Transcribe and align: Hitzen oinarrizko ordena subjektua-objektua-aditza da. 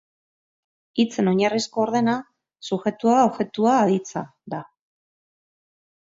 Hitzen 1.01 1.27
oinarrizko 1.31 1.81
ordena 1.83 2.15
subjektua-objektua-aditza 2.69 4.23
da. 4.55 4.63